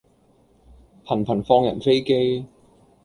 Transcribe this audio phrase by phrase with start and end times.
[1.05, 2.47] 頻頻放人飛機